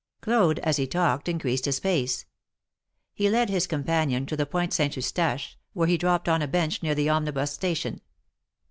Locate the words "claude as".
0.21-0.77